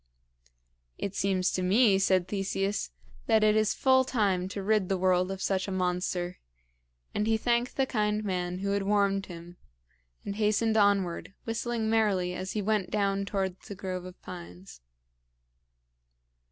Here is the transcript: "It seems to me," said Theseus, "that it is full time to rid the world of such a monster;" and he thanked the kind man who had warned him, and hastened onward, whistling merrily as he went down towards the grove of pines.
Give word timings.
"It 0.97 1.13
seems 1.13 1.51
to 1.51 1.61
me," 1.61 1.99
said 1.99 2.27
Theseus, 2.27 2.89
"that 3.27 3.43
it 3.43 3.55
is 3.55 3.75
full 3.75 4.03
time 4.03 4.47
to 4.47 4.63
rid 4.63 4.89
the 4.89 4.97
world 4.97 5.29
of 5.29 5.43
such 5.43 5.67
a 5.67 5.71
monster;" 5.71 6.39
and 7.13 7.27
he 7.27 7.37
thanked 7.37 7.77
the 7.77 7.85
kind 7.85 8.23
man 8.25 8.57
who 8.61 8.69
had 8.71 8.81
warned 8.81 9.27
him, 9.27 9.57
and 10.25 10.37
hastened 10.37 10.75
onward, 10.75 11.35
whistling 11.45 11.87
merrily 11.87 12.33
as 12.33 12.53
he 12.53 12.63
went 12.63 12.89
down 12.89 13.25
towards 13.25 13.67
the 13.67 13.75
grove 13.75 14.05
of 14.05 14.19
pines. 14.23 14.81